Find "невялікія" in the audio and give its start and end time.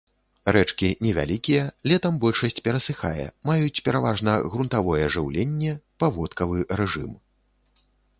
1.07-1.65